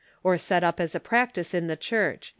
or 0.23 0.35
set 0.35 0.63
up 0.63 0.79
as 0.79 0.95
a 0.95 0.99
practice 0.99 1.53
in 1.53 1.67
the 1.67 1.75
Church." 1.77 2.29